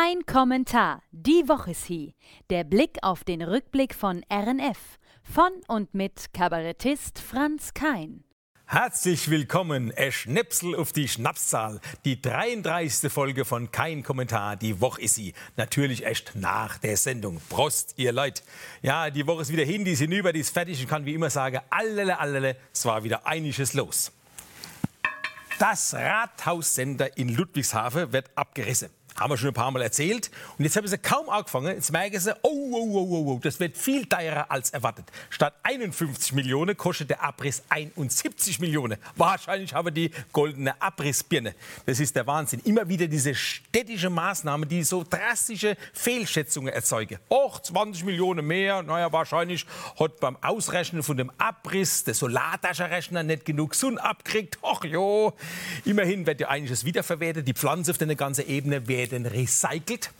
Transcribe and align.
Kein 0.00 0.24
Kommentar. 0.24 1.02
Die 1.10 1.46
Woche 1.46 1.72
ist 1.72 1.84
hier. 1.84 2.12
Der 2.48 2.64
Blick 2.64 2.98
auf 3.02 3.22
den 3.22 3.42
Rückblick 3.42 3.94
von 3.94 4.24
RNF. 4.32 4.78
Von 5.22 5.50
und 5.68 5.92
mit 5.92 6.32
Kabarettist 6.32 7.18
Franz 7.18 7.74
Kein. 7.74 8.24
Herzlich 8.64 9.28
willkommen, 9.28 9.92
ein 9.94 10.10
Schnäpsel 10.10 10.74
auf 10.74 10.92
die 10.92 11.06
Schnapszahl. 11.06 11.82
Die 12.06 12.18
33. 12.22 13.12
Folge 13.12 13.44
von 13.44 13.72
Kein 13.72 14.02
Kommentar. 14.02 14.56
Die 14.56 14.80
Woche 14.80 15.02
ist 15.02 15.16
sie. 15.16 15.34
Natürlich 15.56 16.06
echt 16.06 16.34
nach 16.34 16.78
der 16.78 16.96
Sendung. 16.96 17.38
Prost, 17.50 17.92
ihr 17.96 18.12
Leute. 18.12 18.42
Ja, 18.80 19.10
die 19.10 19.26
Woche 19.26 19.42
ist 19.42 19.52
wieder 19.52 19.64
hin, 19.64 19.84
die 19.84 19.92
ist 19.92 20.00
hinüber, 20.00 20.32
die 20.32 20.40
ist 20.40 20.54
fertig. 20.54 20.80
Ich 20.80 20.88
kann 20.88 21.04
wie 21.04 21.12
immer 21.12 21.28
sagen, 21.28 21.60
allele, 21.68 22.18
allele, 22.18 22.56
es 22.72 22.86
war 22.86 23.04
wieder 23.04 23.26
einiges 23.26 23.74
los. 23.74 24.12
Das 25.58 25.92
Rathaussender 25.92 27.18
in 27.18 27.28
Ludwigshafen 27.28 28.14
wird 28.14 28.30
abgerissen. 28.34 28.88
Haben 29.20 29.32
wir 29.32 29.36
schon 29.36 29.48
ein 29.48 29.54
paar 29.54 29.70
Mal 29.70 29.82
erzählt. 29.82 30.30
Und 30.56 30.64
jetzt 30.64 30.76
haben 30.76 30.86
sie 30.86 30.96
kaum 30.96 31.28
angefangen. 31.28 31.74
Jetzt 31.74 31.92
merken 31.92 32.18
sie, 32.18 32.34
oh, 32.40 32.48
oh, 32.48 32.88
oh, 32.90 33.06
oh, 33.10 33.32
oh, 33.34 33.40
das 33.42 33.60
wird 33.60 33.76
viel 33.76 34.06
teurer 34.06 34.50
als 34.50 34.70
erwartet. 34.70 35.04
Statt 35.28 35.52
51 35.62 36.32
Millionen 36.32 36.74
kostet 36.74 37.10
der 37.10 37.22
Abriss 37.22 37.62
71 37.68 38.60
Millionen. 38.60 38.96
Wahrscheinlich 39.16 39.74
haben 39.74 39.92
die 39.92 40.10
goldene 40.32 40.80
Abrissbirne. 40.80 41.54
Das 41.84 42.00
ist 42.00 42.16
der 42.16 42.26
Wahnsinn. 42.26 42.60
Immer 42.64 42.88
wieder 42.88 43.08
diese 43.08 43.34
städtische 43.34 44.08
Maßnahmen, 44.08 44.66
die 44.66 44.82
so 44.84 45.04
drastische 45.04 45.76
Fehlschätzungen 45.92 46.72
erzeugen. 46.72 47.18
Och, 47.28 47.60
20 47.60 48.04
Millionen 48.04 48.46
mehr. 48.46 48.82
Naja, 48.82 49.12
wahrscheinlich 49.12 49.66
hat 49.98 50.18
beim 50.20 50.38
Ausrechnen 50.40 51.02
von 51.02 51.18
dem 51.18 51.30
Abriss 51.36 52.04
der 52.04 52.14
Solartaschenrechner 52.14 53.22
nicht 53.22 53.44
genug 53.44 53.74
Sonne 53.74 54.02
abgekriegt. 54.02 54.58
Och, 54.62 54.82
jo. 54.84 55.34
Immerhin 55.84 56.26
wird 56.26 56.40
ja 56.40 56.48
einiges 56.48 56.86
wiederverwertet. 56.86 57.46
Die 57.46 57.52
Pflanze 57.52 57.90
auf 57.90 57.98
der 57.98 58.08
ganzen 58.14 58.48
Ebene 58.48 58.88
werden 58.88 59.09
werden 59.10 59.26
recycelt. 59.26 60.10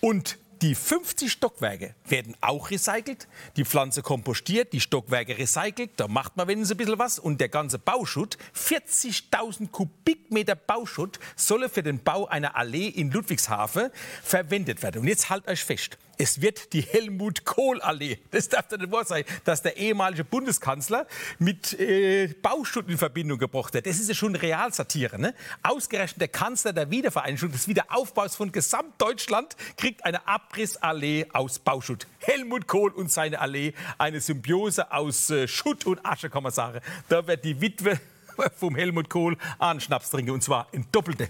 Und 0.00 0.38
die 0.62 0.76
50 0.76 1.30
Stockwerke 1.30 1.96
werden 2.06 2.36
auch 2.40 2.70
recycelt, 2.70 3.26
die 3.56 3.64
Pflanze 3.64 4.00
kompostiert, 4.00 4.72
die 4.72 4.80
Stockwerke 4.80 5.36
recycelt, 5.36 5.90
da 5.96 6.06
macht 6.06 6.36
man 6.36 6.46
wenigstens 6.46 6.76
ein 6.76 6.76
bisschen 6.76 6.98
was. 7.00 7.18
Und 7.18 7.40
der 7.40 7.48
ganze 7.48 7.80
Bauschutt, 7.80 8.38
40.000 8.56 9.70
Kubikmeter 9.70 10.54
Bauschutt, 10.54 11.18
solle 11.34 11.68
für 11.68 11.82
den 11.82 12.00
Bau 12.02 12.26
einer 12.26 12.56
Allee 12.56 12.86
in 12.86 13.10
Ludwigshafen 13.10 13.90
verwendet 14.22 14.84
werden. 14.84 15.00
Und 15.02 15.08
jetzt 15.08 15.30
halt 15.30 15.48
euch 15.48 15.64
fest, 15.64 15.98
es 16.22 16.40
wird 16.40 16.72
die 16.72 16.82
Helmut 16.82 17.44
Kohl-Allee. 17.44 18.18
Das 18.30 18.48
darf 18.48 18.68
doch 18.68 18.78
nicht 18.78 18.92
wahr 18.92 19.04
sein, 19.04 19.24
dass 19.44 19.60
der 19.62 19.76
ehemalige 19.76 20.22
Bundeskanzler 20.22 21.08
mit 21.40 21.78
äh, 21.80 22.28
Bauschutt 22.28 22.88
in 22.88 22.96
Verbindung 22.96 23.38
gebracht 23.38 23.74
wird. 23.74 23.86
Das 23.86 23.98
ist 23.98 24.06
ja 24.06 24.14
schon 24.14 24.36
Realsatire. 24.36 25.20
Ne? 25.20 25.34
Ausgerechnet 25.64 26.20
der 26.20 26.28
Kanzler 26.28 26.72
der 26.72 26.92
Wiedervereinigung, 26.92 27.50
des 27.50 27.66
Wiederaufbaus 27.66 28.36
von 28.36 28.52
Gesamtdeutschland, 28.52 29.56
kriegt 29.76 30.04
eine 30.04 30.28
Abrissallee 30.28 31.26
aus 31.32 31.58
Bauschutt. 31.58 32.06
Helmut 32.20 32.68
Kohl 32.68 32.92
und 32.92 33.10
seine 33.10 33.40
Allee, 33.40 33.72
eine 33.98 34.20
Symbiose 34.20 34.92
aus 34.92 35.28
äh, 35.30 35.48
Schutt 35.48 35.86
und 35.86 36.06
Asche, 36.06 36.30
kann 36.30 36.44
man 36.44 36.52
sagen. 36.52 36.82
Da 37.08 37.26
wird 37.26 37.44
die 37.44 37.60
Witwe 37.60 37.98
vom 38.56 38.76
Helmut 38.76 39.10
Kohl 39.10 39.36
einen 39.58 39.80
Schnaps 39.80 40.10
trinken, 40.10 40.30
und 40.30 40.44
zwar 40.44 40.68
in 40.70 40.86
Doppelte. 40.92 41.28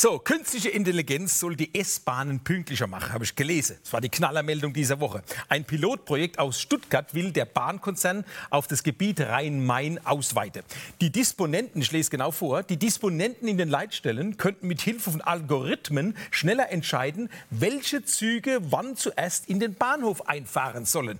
So, 0.00 0.20
künstliche 0.20 0.68
Intelligenz 0.68 1.40
soll 1.40 1.56
die 1.56 1.74
S-Bahnen 1.74 2.38
pünktlicher 2.44 2.86
machen, 2.86 3.12
habe 3.12 3.24
ich 3.24 3.34
gelesen. 3.34 3.78
Das 3.82 3.92
war 3.92 4.00
die 4.00 4.08
Knallermeldung 4.08 4.72
dieser 4.72 5.00
Woche. 5.00 5.24
Ein 5.48 5.64
Pilotprojekt 5.64 6.38
aus 6.38 6.60
Stuttgart 6.60 7.14
will 7.14 7.32
der 7.32 7.46
Bahnkonzern 7.46 8.24
auf 8.50 8.68
das 8.68 8.84
Gebiet 8.84 9.20
Rhein-Main 9.20 10.06
ausweiten. 10.06 10.62
Die 11.00 11.10
Disponenten, 11.10 11.82
ich 11.82 11.90
lese 11.90 12.10
genau 12.10 12.30
vor, 12.30 12.62
die 12.62 12.76
Disponenten 12.76 13.48
in 13.48 13.58
den 13.58 13.68
Leitstellen 13.68 14.36
könnten 14.36 14.68
mit 14.68 14.80
Hilfe 14.82 15.10
von 15.10 15.20
Algorithmen 15.20 16.16
schneller 16.30 16.70
entscheiden, 16.70 17.28
welche 17.50 18.04
Züge 18.04 18.60
wann 18.70 18.94
zuerst 18.94 19.48
in 19.48 19.58
den 19.58 19.74
Bahnhof 19.74 20.28
einfahren 20.28 20.84
sollen. 20.84 21.18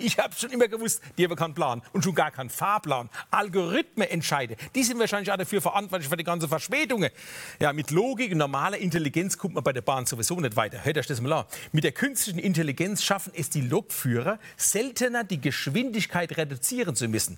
Ich 0.00 0.16
habe 0.16 0.32
schon 0.36 0.50
immer 0.50 0.68
gewusst, 0.68 1.02
die 1.18 1.24
haben 1.24 1.34
keinen 1.34 1.54
Plan 1.54 1.82
und 1.92 2.04
schon 2.04 2.14
gar 2.14 2.30
keinen 2.30 2.50
Fahrplan. 2.50 3.10
Algorithmen 3.32 4.08
entscheiden. 4.08 4.56
Die 4.76 4.84
sind 4.84 5.00
wahrscheinlich 5.00 5.32
auch 5.32 5.36
dafür 5.36 5.60
verantwortlich 5.60 6.08
für 6.08 6.16
die 6.16 6.22
ganzen 6.22 6.48
Verspätungen. 6.48 7.10
Ja, 7.58 7.72
mit 7.72 7.90
Logik 7.90 8.30
und 8.30 8.38
normaler 8.38 8.78
Intelligenz 8.78 9.36
kommt 9.36 9.54
man 9.54 9.64
bei 9.64 9.72
der 9.72 9.82
Bahn 9.82 10.06
sowieso 10.06 10.38
nicht 10.38 10.54
weiter. 10.54 10.84
Hört 10.84 10.98
euch 10.98 11.08
das 11.08 11.20
mal 11.20 11.32
an. 11.32 11.44
Mit 11.72 11.82
der 11.82 11.90
künstlichen 11.90 12.38
Intelligenz 12.38 13.02
schaffen 13.02 13.32
es 13.34 13.50
die 13.50 13.60
Lokführer, 13.60 14.38
seltener 14.56 15.24
die 15.24 15.40
Geschwindigkeit 15.40 16.36
reduzieren 16.36 16.94
zu 16.94 17.08
müssen. 17.08 17.36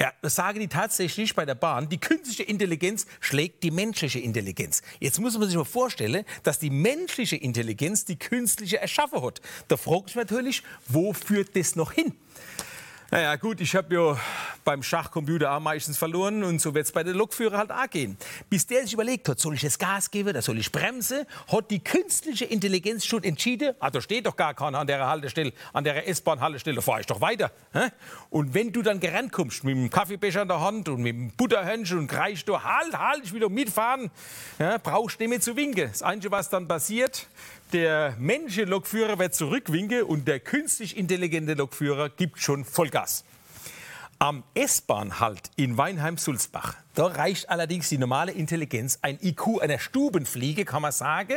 Ja, 0.00 0.12
das 0.22 0.34
sagen 0.34 0.58
die 0.58 0.68
tatsächlich 0.68 1.34
bei 1.34 1.44
der 1.44 1.54
Bahn. 1.54 1.90
Die 1.90 1.98
künstliche 1.98 2.42
Intelligenz 2.42 3.06
schlägt 3.20 3.62
die 3.62 3.70
menschliche 3.70 4.18
Intelligenz. 4.18 4.82
Jetzt 4.98 5.20
muss 5.20 5.38
man 5.38 5.46
sich 5.46 5.56
mal 5.56 5.64
vorstellen, 5.64 6.24
dass 6.42 6.58
die 6.58 6.70
menschliche 6.70 7.36
Intelligenz 7.36 8.06
die 8.06 8.18
künstliche 8.18 8.80
erschaffen 8.80 9.22
hat. 9.22 9.42
Da 9.68 9.76
fragt 9.76 10.08
sich 10.08 10.16
natürlich, 10.16 10.62
wo 10.88 11.12
führt 11.12 11.54
das 11.54 11.76
noch 11.76 11.92
hin? 11.92 11.99
Naja, 13.12 13.34
gut, 13.34 13.60
ich 13.60 13.74
habe 13.74 13.92
ja 13.92 14.16
beim 14.64 14.84
Schachcomputer 14.84 15.52
auch 15.52 15.58
meistens 15.58 15.98
verloren 15.98 16.44
und 16.44 16.60
so 16.60 16.74
wird 16.74 16.86
es 16.86 16.92
bei 16.92 17.02
den 17.02 17.16
Lokführern 17.16 17.58
halt 17.58 17.72
auch 17.72 17.90
gehen. 17.90 18.16
Bis 18.48 18.68
der 18.68 18.82
sich 18.82 18.92
überlegt 18.92 19.28
hat, 19.28 19.40
soll 19.40 19.54
ich 19.54 19.62
das 19.62 19.80
Gas 19.80 20.12
geben 20.12 20.28
oder 20.28 20.42
soll 20.42 20.58
ich 20.58 20.70
bremsen, 20.70 21.26
hat 21.50 21.72
die 21.72 21.82
künstliche 21.82 22.44
Intelligenz 22.44 23.04
schon 23.04 23.24
entschieden, 23.24 23.74
ah, 23.80 23.90
da 23.90 24.00
steht 24.00 24.26
doch 24.26 24.36
gar 24.36 24.54
keiner 24.54 24.78
an 24.78 24.86
der 24.86 25.04
Haltestelle, 25.04 25.52
an 25.72 25.82
der 25.82 26.06
S-Bahn-Haltestelle, 26.06 26.82
fahre 26.82 27.00
ich 27.00 27.06
doch 27.06 27.20
weiter. 27.20 27.50
Und 28.28 28.54
wenn 28.54 28.70
du 28.70 28.80
dann 28.82 29.00
gerannt 29.00 29.32
kommst, 29.32 29.64
mit 29.64 29.74
dem 29.74 29.90
Kaffeebecher 29.90 30.42
in 30.42 30.48
der 30.48 30.60
Hand 30.60 30.88
und 30.88 31.02
mit 31.02 31.16
dem 31.16 31.32
Butterhörnchen 31.32 31.98
und 31.98 32.06
kreischst 32.06 32.46
du, 32.46 32.62
halt, 32.62 32.96
halt, 32.96 33.24
ich 33.24 33.32
will 33.32 33.40
doch 33.40 33.50
mitfahren, 33.50 34.12
ja, 34.60 34.78
brauchst 34.78 35.18
du 35.18 35.24
nicht 35.24 35.30
mehr 35.30 35.40
zu 35.40 35.56
winken. 35.56 35.88
Das 35.90 36.02
Einzige, 36.02 36.30
was 36.30 36.48
dann 36.48 36.68
passiert, 36.68 37.26
der 37.72 38.16
menschliche 38.18 38.64
Lokführer 38.64 39.18
wird 39.18 39.34
zurückwinken 39.34 40.02
und 40.02 40.26
der 40.26 40.40
künstlich 40.40 40.96
intelligente 40.96 41.54
Lokführer 41.54 42.08
gibt 42.08 42.40
schon 42.40 42.64
Vollgas. 42.64 43.24
Am 44.18 44.44
S-Bahn-Halt 44.54 45.50
in 45.56 45.76
Weinheim-Sulzbach 45.76 46.76
da 46.94 47.06
reicht 47.06 47.48
allerdings 47.48 47.88
die 47.88 47.98
normale 47.98 48.32
Intelligenz, 48.32 48.98
ein 49.02 49.18
IQ 49.22 49.60
einer 49.60 49.78
Stubenfliege, 49.78 50.64
kann 50.64 50.82
man 50.82 50.92
sagen, 50.92 51.36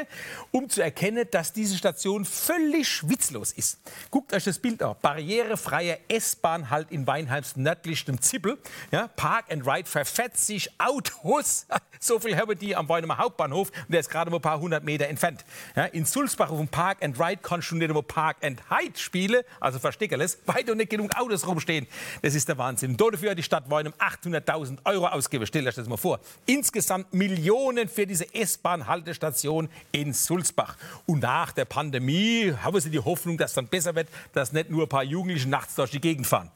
um 0.51 0.69
zu 0.69 0.81
erkennen, 0.81 1.27
dass 1.29 1.53
diese 1.53 1.77
Station 1.77 2.25
völlig 2.25 3.07
witzlos 3.07 3.51
ist. 3.51 3.79
Guckt 4.09 4.33
euch 4.33 4.43
das 4.43 4.59
Bild 4.59 4.81
an. 4.81 4.95
Barrierefreier 5.01 5.97
S-Bahn 6.07 6.69
halt 6.69 6.91
in 6.91 7.05
Weinheims 7.05 7.55
nördlichstem 7.55 8.19
Zippel. 8.21 8.57
Ja, 8.91 9.07
Park 9.07 9.51
and 9.51 9.67
Ride 9.67 9.87
verfährt 9.87 10.37
sich 10.37 10.69
Autos. 10.79 11.67
So 12.03 12.19
viel 12.19 12.35
haben 12.35 12.59
die 12.59 12.75
am 12.75 12.89
Weinheimer 12.89 13.17
Hauptbahnhof 13.17 13.69
und 13.69 13.93
der 13.93 14.01
ist 14.01 14.09
gerade 14.09 14.29
mal 14.29 14.35
ein 14.35 14.41
paar 14.41 14.59
hundert 14.59 14.83
Meter 14.83 15.07
entfernt. 15.07 15.45
Ja, 15.73 15.85
in 15.85 16.03
Sulzbach 16.03 16.49
auf 16.49 16.57
dem 16.57 16.67
Park 16.67 17.01
and 17.01 17.17
Ride 17.17 17.39
kannst 17.41 17.71
du 17.71 17.75
nicht 17.75 17.87
nur 17.87 18.05
Park 18.05 18.37
and 18.41 18.61
Hide 18.69 18.99
spielen, 18.99 19.41
also 19.61 19.79
Versteckerles, 19.79 20.39
weil 20.45 20.65
da 20.65 20.75
nicht 20.75 20.89
genug 20.89 21.15
Autos 21.15 21.47
rumstehen. 21.47 21.87
Das 22.21 22.35
ist 22.35 22.49
der 22.49 22.57
Wahnsinn. 22.57 22.97
Dafür 22.97 23.31
hat 23.31 23.37
die 23.37 23.43
Stadt 23.43 23.69
Weinheim 23.69 23.93
800.000 23.99 24.79
Euro 24.83 25.05
ausgegeben 25.43 25.47
stell 25.47 25.67
euch 25.67 25.75
das 25.75 25.87
mal 25.87 25.97
vor. 25.97 26.19
Insgesamt 26.45 27.13
Millionen 27.13 27.87
für 27.87 28.07
diese 28.07 28.33
S-Bahn-Haltestation 28.33 29.69
in 29.91 30.13
Sulzbach. 30.13 30.77
Und 31.05 31.21
nach 31.21 31.51
der 31.51 31.65
Pandemie 31.65 32.53
haben 32.63 32.79
sie 32.79 32.89
die 32.89 32.99
Hoffnung, 32.99 33.37
dass 33.37 33.51
es 33.51 33.55
dann 33.55 33.67
besser 33.67 33.95
wird, 33.95 34.09
dass 34.33 34.51
nicht 34.51 34.69
nur 34.69 34.83
ein 34.83 34.89
paar 34.89 35.03
Jugendliche 35.03 35.49
nachts 35.49 35.75
durch 35.75 35.91
die 35.91 36.01
Gegend 36.01 36.27
fahren. 36.27 36.51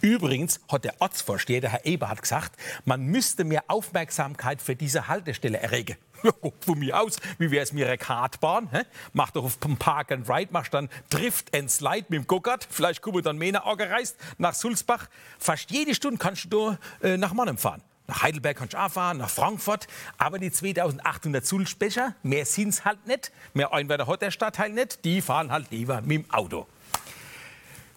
Übrigens 0.00 0.60
hat 0.68 0.84
der 0.84 1.00
Ortsvorsteher, 1.00 1.60
der 1.60 1.70
Herr 1.70 1.86
Eberhard, 1.86 2.22
gesagt, 2.22 2.60
man 2.84 3.02
müsste 3.04 3.44
mehr 3.44 3.64
Aufmerksamkeit 3.68 4.60
für 4.60 4.74
diese 4.74 5.06
Haltestelle 5.06 5.58
erregen. 5.58 5.96
von 6.60 6.78
mir 6.78 7.00
aus, 7.00 7.16
wie 7.38 7.50
wäre 7.50 7.62
es 7.62 7.72
mir 7.72 7.86
eine 7.86 7.98
Kartbahn? 7.98 8.68
Hä? 8.70 8.82
Mach 9.12 9.30
doch 9.30 9.44
auf 9.44 9.56
dem 9.58 9.76
Park 9.76 10.12
and 10.12 10.28
Ride, 10.28 10.52
machst 10.52 10.74
dann 10.74 10.88
Drift 11.10 11.54
and 11.56 11.70
Slide 11.70 12.06
mit 12.08 12.18
dem 12.20 12.26
Gokart. 12.26 12.66
Vielleicht 12.70 13.02
kommen 13.02 13.22
dann 13.22 13.38
mehr 13.38 13.62
gereist 13.76 14.16
nach 14.38 14.54
Sulzbach. 14.54 15.08
Fast 15.38 15.70
jede 15.70 15.94
Stunde 15.94 16.18
kannst 16.18 16.52
du 16.52 16.76
äh, 17.02 17.16
nach 17.16 17.32
Mannheim 17.32 17.58
fahren. 17.58 17.82
Nach 18.08 18.22
Heidelberg 18.22 18.56
kannst 18.56 18.74
du 18.74 18.78
auch 18.78 18.90
fahren, 18.90 19.18
nach 19.18 19.30
Frankfurt. 19.30 19.86
Aber 20.18 20.38
die 20.38 20.50
2800 20.50 21.46
Sulzbecher, 21.46 22.14
mehr 22.22 22.44
sind 22.44 22.70
es 22.70 22.84
halt 22.84 23.06
nicht. 23.06 23.32
Mehr 23.54 23.72
Einwohner 23.72 24.06
hat 24.06 24.22
der 24.22 24.30
Stadtteil 24.30 24.70
nicht. 24.70 25.04
Die 25.04 25.22
fahren 25.22 25.50
halt 25.50 25.70
lieber 25.70 26.00
mit 26.02 26.24
dem 26.24 26.30
Auto. 26.30 26.66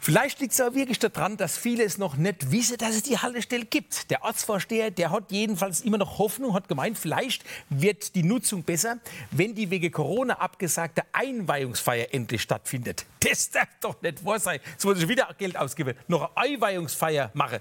Vielleicht 0.05 0.39
liegt 0.39 0.53
es 0.53 0.61
auch 0.61 0.75
wirklich 0.75 0.99
daran, 0.99 1.35
dass 1.35 1.57
viele 1.57 1.83
es 1.83 1.97
noch 1.97 2.15
nicht 2.15 2.51
wissen, 2.51 2.77
dass 2.77 2.93
es 2.93 3.01
die 3.01 3.17
Haltestelle 3.17 3.65
gibt. 3.65 4.11
Der 4.11 4.23
Ortsvorsteher, 4.23 4.91
der 4.91 5.09
hat 5.09 5.31
jedenfalls 5.31 5.81
immer 5.81 5.97
noch 5.97 6.19
Hoffnung, 6.19 6.53
hat 6.53 6.67
gemeint, 6.67 6.99
vielleicht 6.99 7.43
wird 7.71 8.13
die 8.13 8.21
Nutzung 8.21 8.61
besser, 8.61 8.99
wenn 9.31 9.55
die 9.55 9.71
wegen 9.71 9.91
Corona 9.91 10.35
abgesagte 10.35 11.01
Einweihungsfeier 11.11 12.13
endlich 12.13 12.43
stattfindet. 12.43 13.07
Das 13.27 13.49
darf 13.49 13.67
doch 13.81 14.01
nicht 14.01 14.23
wahr 14.23 14.39
sein. 14.39 14.59
Jetzt 14.71 14.85
wollte 14.85 15.01
ich 15.01 15.07
wieder 15.07 15.27
Geld 15.37 15.57
ausgeben, 15.57 15.95
noch 16.07 16.35
eine 16.35 16.53
Einweihungsfeier 16.53 17.31
machen. 17.33 17.59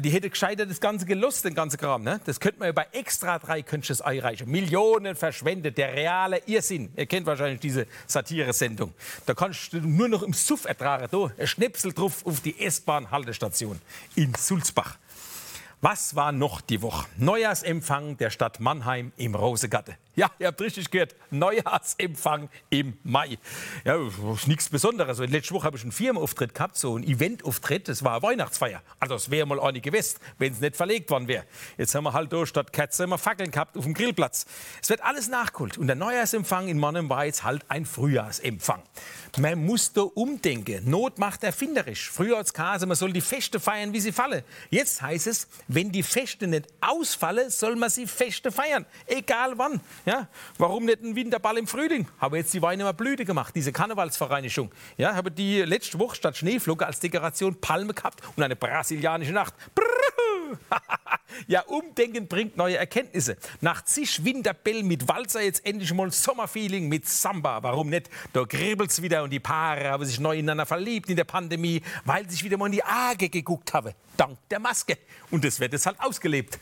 Die 0.00 0.10
hätte 0.10 0.28
gescheitert 0.30 0.68
das 0.68 0.80
Ganze 0.80 1.06
gelost, 1.06 1.44
den 1.44 1.54
ganzen 1.54 1.78
Kram. 1.78 2.02
Ne? 2.02 2.20
Das 2.24 2.40
könnte 2.40 2.58
man 2.58 2.66
ja 2.66 2.72
bei 2.72 2.86
Extra 2.92 3.38
3 3.38 3.62
könntest 3.62 4.04
einreichen. 4.04 4.50
Millionen 4.50 5.14
verschwendet, 5.14 5.78
der 5.78 5.94
reale 5.94 6.42
Irrsinn. 6.46 6.92
Ihr 6.96 7.06
kennt 7.06 7.26
wahrscheinlich 7.26 7.60
diese 7.60 7.86
Satire-Sendung. 8.06 8.94
Da 9.26 9.34
kannst 9.34 9.72
du 9.72 9.78
nur 9.78 10.08
noch 10.08 10.22
im 10.22 10.32
Suff 10.32 10.64
ertragen. 10.64 11.06
Da, 11.10 11.30
ein 11.38 11.46
Schnäpsel 11.46 11.92
drauf 11.92 12.26
auf 12.26 12.40
die 12.40 12.58
S-Bahn-Haltestation 12.60 13.80
in 14.16 14.34
Sulzbach. 14.34 14.98
Was 15.80 16.16
war 16.16 16.32
noch 16.32 16.60
die 16.60 16.82
Woche? 16.82 17.06
Neujahrsempfang 17.16 18.16
der 18.16 18.30
Stadt 18.30 18.60
Mannheim 18.60 19.12
im 19.16 19.34
Rosegatte. 19.34 19.96
Ja, 20.16 20.30
ihr 20.38 20.46
habt 20.46 20.60
richtig 20.62 20.90
gehört, 20.90 21.14
Neujahrsempfang 21.30 22.48
im 22.70 22.96
Mai. 23.04 23.36
Ja, 23.84 23.98
nichts 24.46 24.70
Besonderes. 24.70 25.18
Letzte 25.18 25.52
Woche 25.52 25.66
habe 25.66 25.76
ich 25.76 25.82
einen 25.82 25.92
Firmenauftritt 25.92 26.54
gehabt, 26.54 26.78
so 26.78 26.96
ein 26.96 27.04
Eventauftritt. 27.04 27.86
Das 27.86 28.02
war 28.02 28.12
eine 28.12 28.22
Weihnachtsfeier. 28.22 28.80
Also 28.98 29.14
es 29.14 29.30
wäre 29.30 29.46
mal 29.46 29.60
eine 29.60 29.82
gewesen, 29.82 30.18
wenn 30.38 30.54
es 30.54 30.60
nicht 30.60 30.74
verlegt 30.74 31.10
worden 31.10 31.28
wäre. 31.28 31.44
Jetzt 31.76 31.94
haben 31.94 32.04
wir 32.04 32.14
halt 32.14 32.32
da 32.32 32.46
statt 32.46 32.72
Kerze 32.72 33.04
immer 33.04 33.18
Fackeln 33.18 33.50
gehabt 33.50 33.76
auf 33.76 33.84
dem 33.84 33.92
Grillplatz. 33.92 34.46
Es 34.82 34.88
wird 34.88 35.02
alles 35.02 35.28
nachgeholt. 35.28 35.76
Und 35.76 35.86
der 35.86 35.96
Neujahrsempfang 35.96 36.68
in 36.68 36.78
Mannheim 36.78 37.10
war 37.10 37.26
jetzt 37.26 37.44
halt 37.44 37.66
ein 37.68 37.84
Frühjahrsempfang. 37.84 38.82
Man 39.36 39.66
muss 39.66 39.92
da 39.92 40.00
umdenken. 40.00 40.88
Not 40.88 41.18
macht 41.18 41.44
erfinderisch. 41.44 42.10
Früher 42.10 42.38
als 42.38 42.54
Kase, 42.54 42.86
man 42.86 42.96
soll 42.96 43.12
die 43.12 43.20
Feste 43.20 43.60
feiern, 43.60 43.92
wie 43.92 44.00
sie 44.00 44.12
fallen. 44.12 44.42
Jetzt 44.70 45.02
heißt 45.02 45.26
es, 45.26 45.46
wenn 45.68 45.92
die 45.92 46.02
Feste 46.02 46.46
nicht 46.46 46.68
ausfallen, 46.80 47.50
soll 47.50 47.76
man 47.76 47.90
sie 47.90 48.06
Feste 48.06 48.50
feiern. 48.50 48.86
Egal 49.06 49.58
wann. 49.58 49.82
Ja, 50.06 50.28
warum 50.56 50.84
nicht 50.84 51.02
ein 51.02 51.16
Winterball 51.16 51.58
im 51.58 51.66
Frühling? 51.66 52.06
Habe 52.20 52.38
jetzt 52.38 52.54
die 52.54 52.62
Weinemer 52.62 52.92
Blüte 52.92 53.24
gemacht, 53.24 53.56
diese 53.56 53.72
Karnevalsvereinigung. 53.72 54.70
Ja, 54.96 55.16
habe 55.16 55.32
die 55.32 55.62
letzte 55.62 55.98
Woche 55.98 56.14
statt 56.14 56.36
Schneeflocke 56.36 56.86
als 56.86 57.00
Dekoration 57.00 57.60
Palme 57.60 57.92
gehabt 57.92 58.22
und 58.36 58.42
eine 58.44 58.54
brasilianische 58.54 59.32
Nacht. 59.32 59.54
Ja, 61.48 61.62
Umdenken 61.62 62.28
bringt 62.28 62.56
neue 62.56 62.76
Erkenntnisse. 62.76 63.36
Nach 63.60 63.84
zig 63.84 64.24
Winterbällen 64.24 64.86
mit 64.86 65.06
Walzer 65.06 65.42
jetzt 65.42 65.66
endlich 65.66 65.92
mal 65.92 66.10
Sommerfeeling 66.10 66.88
mit 66.88 67.06
Samba. 67.06 67.62
Warum 67.62 67.90
nicht? 67.90 68.08
Da 68.32 68.44
kribbelt's 68.44 69.02
wieder 69.02 69.22
und 69.22 69.30
die 69.30 69.40
Paare 69.40 69.90
haben 69.90 70.04
sich 70.04 70.18
neu 70.18 70.36
ineinander 70.36 70.64
verliebt 70.66 71.10
in 71.10 71.16
der 71.16 71.24
Pandemie, 71.24 71.82
weil 72.04 72.24
sie 72.24 72.36
sich 72.36 72.44
wieder 72.44 72.56
mal 72.56 72.66
in 72.66 72.72
die 72.72 72.84
Arge 72.84 73.28
geguckt 73.28 73.74
haben. 73.74 73.92
Dank 74.16 74.38
der 74.48 74.60
Maske. 74.60 74.96
Und 75.30 75.44
das 75.44 75.60
wird 75.60 75.72
jetzt 75.72 75.84
halt 75.84 76.00
ausgelebt. 76.00 76.58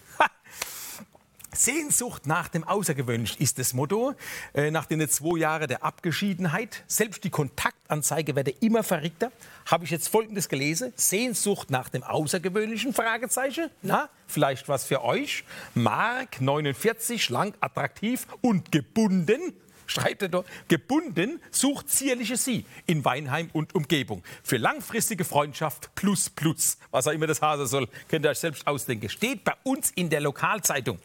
Sehnsucht 1.55 2.27
nach 2.27 2.49
dem 2.49 2.65
Außergewöhnlichen 2.65 3.41
ist 3.41 3.59
das 3.59 3.73
Motto. 3.73 4.15
Äh, 4.55 4.71
nach 4.71 4.87
den 4.87 5.09
zwei 5.09 5.39
Jahren 5.39 5.69
der 5.69 5.85
Abgeschiedenheit, 5.85 6.85
selbst 6.87 7.25
die 7.25 7.31
Kontaktanzeige 7.31 8.35
werde 8.35 8.51
immer 8.61 8.83
verrückter, 8.83 9.31
habe 9.67 9.85
ich 9.85 9.91
jetzt 9.91 10.09
Folgendes 10.09 10.49
gelesen. 10.49 10.93
Sehnsucht 10.97 11.71
nach 11.71 11.89
dem 11.89 12.03
Außergewöhnlichen? 12.03 12.93
Fragezeichen. 12.93 13.71
Na, 13.83 14.09
vielleicht 14.27 14.69
was 14.69 14.85
für 14.85 15.03
euch. 15.03 15.45
Mark, 15.75 16.41
49, 16.41 17.23
schlank, 17.23 17.55
attraktiv 17.61 18.27
und 18.43 18.73
gebunden. 18.73 19.55
Schreibt 19.87 20.23
er 20.23 20.29
doch, 20.29 20.45
gebunden 20.69 21.41
sucht 21.51 21.91
zierliche 21.91 22.37
Sie 22.37 22.65
in 22.87 23.05
Weinheim 23.05 23.51
und 23.53 23.75
Umgebung. 23.75 24.23
Für 24.43 24.57
langfristige 24.57 25.25
Freundschaft 25.25 25.95
plus 25.95 26.31
plus. 26.31 26.79
Was 26.91 27.07
auch 27.07 27.13
immer 27.13 27.27
das 27.27 27.43
Hase 27.43 27.67
soll, 27.67 27.89
könnt 28.09 28.25
ihr 28.25 28.31
euch 28.31 28.39
selbst 28.39 28.67
ausdenken. 28.67 29.09
Steht 29.09 29.45
bei 29.45 29.53
uns 29.63 29.91
in 29.91 30.09
der 30.09 30.21
Lokalzeitung 30.21 30.99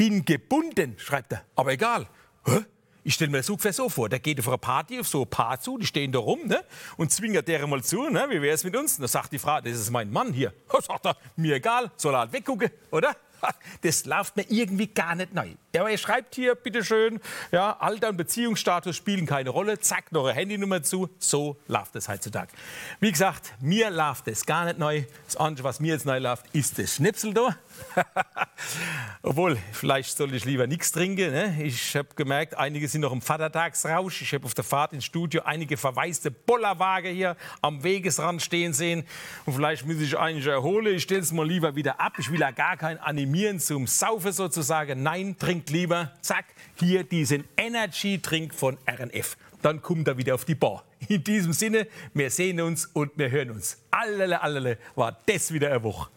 bin 0.00 0.24
gebunden, 0.24 0.94
schreibt 0.96 1.32
er. 1.32 1.44
Aber 1.54 1.72
egal. 1.72 2.06
Hä? 2.46 2.64
Ich 3.04 3.12
stelle 3.12 3.30
mir 3.30 3.36
das 3.36 3.50
ungefähr 3.50 3.74
so 3.74 3.90
vor, 3.90 4.08
der 4.08 4.18
geht 4.18 4.38
auf 4.40 4.48
eine 4.48 4.56
Party, 4.56 4.98
auf 4.98 5.06
so 5.06 5.22
ein 5.22 5.28
Paar 5.28 5.60
zu, 5.60 5.76
die 5.76 5.84
stehen 5.84 6.10
da 6.10 6.18
rum 6.18 6.46
ne? 6.46 6.64
und 6.96 7.12
zwingert 7.12 7.46
der 7.48 7.66
mal 7.66 7.84
zu, 7.84 8.08
ne? 8.08 8.24
wie 8.30 8.40
wäre 8.40 8.54
es 8.54 8.64
mit 8.64 8.74
uns? 8.76 8.94
Und 8.94 9.02
dann 9.02 9.08
sagt 9.08 9.30
die 9.30 9.38
Frau, 9.38 9.60
das 9.60 9.74
ist 9.74 9.90
mein 9.90 10.10
Mann 10.10 10.32
hier. 10.32 10.54
Da 10.72 10.80
sagt 10.82 11.04
er, 11.04 11.18
mir 11.36 11.56
egal, 11.56 11.90
soll 11.96 12.14
er 12.14 12.20
halt 12.20 12.32
weggucken, 12.32 12.70
oder? 12.90 13.14
Das 13.82 14.04
läuft 14.04 14.36
mir 14.36 14.44
irgendwie 14.48 14.88
gar 14.88 15.14
nicht 15.14 15.32
neu. 15.32 15.48
Ja, 15.74 15.82
aber 15.82 15.90
er 15.90 15.98
schreibt 15.98 16.34
hier, 16.34 16.54
bitteschön, 16.54 17.20
ja, 17.52 17.76
Alter 17.78 18.08
und 18.10 18.16
Beziehungsstatus 18.16 18.96
spielen 18.96 19.24
keine 19.24 19.50
Rolle. 19.50 19.78
Zack, 19.78 20.12
noch 20.12 20.26
eine 20.26 20.34
Handynummer 20.34 20.82
zu. 20.82 21.08
So 21.18 21.56
läuft 21.68 21.96
es 21.96 22.08
heutzutage. 22.08 22.52
Wie 22.98 23.10
gesagt, 23.10 23.54
mir 23.60 23.90
läuft 23.90 24.28
es 24.28 24.44
gar 24.44 24.64
nicht 24.64 24.78
neu. 24.78 25.04
Das 25.26 25.36
Einzige, 25.36 25.64
was 25.64 25.80
mir 25.80 25.94
jetzt 25.94 26.06
neu 26.06 26.18
läuft, 26.18 26.46
ist 26.52 26.78
das 26.78 26.96
Schnipsel 26.96 27.32
da. 27.32 27.56
Obwohl, 29.22 29.58
vielleicht 29.72 30.16
soll 30.16 30.34
ich 30.34 30.44
lieber 30.44 30.66
nichts 30.66 30.92
trinken. 30.92 31.30
Ne? 31.30 31.62
Ich 31.62 31.96
habe 31.96 32.08
gemerkt, 32.16 32.56
einige 32.56 32.88
sind 32.88 33.02
noch 33.02 33.12
im 33.12 33.22
Vatertagsrausch. 33.22 34.22
Ich 34.22 34.34
habe 34.34 34.44
auf 34.44 34.54
der 34.54 34.64
Fahrt 34.64 34.92
ins 34.92 35.04
Studio 35.04 35.42
einige 35.44 35.76
verwaiste 35.76 36.30
Bollerwagen 36.30 37.14
hier 37.14 37.36
am 37.62 37.82
Wegesrand 37.82 38.42
stehen 38.42 38.72
sehen. 38.72 39.04
Und 39.46 39.54
vielleicht 39.54 39.86
muss 39.86 40.00
ich 40.00 40.18
eigentlich 40.18 40.46
erholen. 40.46 40.94
Ich 40.94 41.04
stelle 41.04 41.20
es 41.20 41.32
mal 41.32 41.46
lieber 41.46 41.76
wieder 41.76 42.00
ab. 42.00 42.14
Ich 42.18 42.30
will 42.30 42.40
ja 42.40 42.50
gar 42.50 42.76
kein 42.76 42.98
Animieren 43.30 43.60
zum 43.60 43.86
Saufen 43.86 44.32
sozusagen. 44.32 45.04
Nein, 45.04 45.36
trinkt 45.38 45.70
lieber, 45.70 46.10
zack, 46.20 46.46
hier 46.80 47.04
diesen 47.04 47.44
Energy-Trink 47.56 48.52
von 48.52 48.76
RNF. 48.88 49.36
Dann 49.62 49.80
kommt 49.80 50.08
er 50.08 50.18
wieder 50.18 50.34
auf 50.34 50.44
die 50.44 50.56
Bar. 50.56 50.84
In 51.06 51.22
diesem 51.22 51.52
Sinne, 51.52 51.86
wir 52.12 52.28
sehen 52.32 52.60
uns 52.60 52.86
und 52.86 53.12
wir 53.14 53.30
hören 53.30 53.52
uns. 53.52 53.78
Allele, 53.92 54.42
allele, 54.42 54.78
war 54.96 55.16
das 55.26 55.52
wieder 55.52 55.68
eine 55.68 55.84
Woche. 55.84 56.10